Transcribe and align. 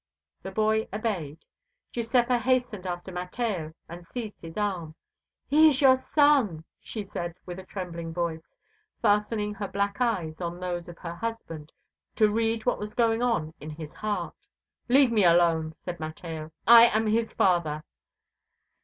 The 0.41 0.49
boy 0.49 0.87
obeyed. 0.91 1.45
Giuseppa 1.91 2.39
hastened 2.39 2.87
after 2.87 3.11
Mateo 3.11 3.75
and 3.87 4.03
seized 4.03 4.41
his 4.41 4.57
arm. 4.57 4.95
"He 5.47 5.69
is 5.69 5.79
your 5.79 5.95
son," 5.95 6.63
said 6.83 7.35
she 7.35 7.39
with 7.45 7.59
a 7.59 7.63
trembling 7.65 8.11
voice, 8.11 8.55
fastening 9.03 9.53
her 9.53 9.67
black 9.67 9.97
eyes 10.01 10.41
on 10.41 10.59
those 10.59 10.87
of 10.87 10.97
her 10.97 11.13
husband 11.13 11.71
to 12.15 12.31
read 12.33 12.65
what 12.65 12.79
was 12.79 12.95
going 12.95 13.21
on 13.21 13.53
in 13.59 13.69
his 13.69 13.93
heart. 13.93 14.47
"Leave 14.89 15.11
me 15.11 15.23
alone," 15.23 15.75
said 15.85 15.99
Mateo, 15.99 16.51
"I 16.65 16.87
am 16.87 17.05
his 17.05 17.31
father." 17.33 17.83